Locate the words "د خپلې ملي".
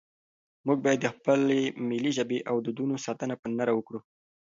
1.03-2.11